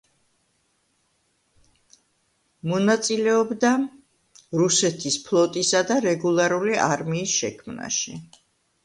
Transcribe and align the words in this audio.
მონაწილეობდა 2.71 3.73
რუსეთის 4.61 5.19
ფლოტისა 5.27 5.83
და 5.93 5.99
რეგულარული 6.07 6.81
არმიის 6.87 7.37
შექმნაში. 7.43 8.17